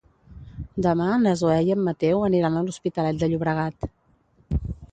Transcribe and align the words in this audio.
Demà 0.85 1.09
na 1.25 1.33
Zoè 1.41 1.59
i 1.67 1.69
en 1.75 1.85
Mateu 1.89 2.25
aniran 2.29 2.57
a 2.57 2.65
l'Hospitalet 2.69 3.23
de 3.25 3.31
Llobregat. 3.35 3.89